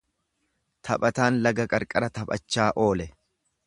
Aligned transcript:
Taphataan 0.89 1.39
laga 1.49 1.69
qarqara 1.77 2.13
taphachaa 2.19 2.71
oole. 2.89 3.11